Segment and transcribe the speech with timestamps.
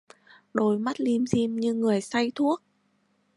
[0.53, 2.61] Đôi mắt lim dim như người say thuốc